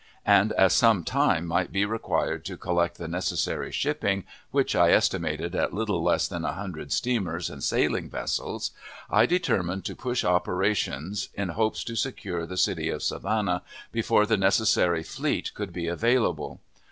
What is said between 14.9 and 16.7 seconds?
fleet could be available.